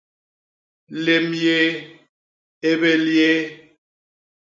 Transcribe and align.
Lém 1.03 1.27
yéé; 1.43 1.65
ébél 2.69 3.03
yéé,. 3.15 3.35